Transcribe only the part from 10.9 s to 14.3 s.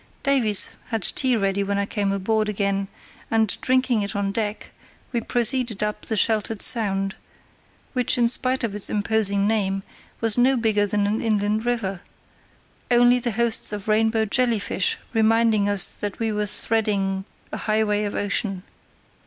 an inland river, only the hosts of rainbow